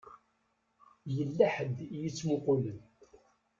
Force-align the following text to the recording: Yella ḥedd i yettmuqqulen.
Yella 1.15 1.45
ḥedd 1.55 1.77
i 1.95 1.97
yettmuqqulen. 2.03 2.79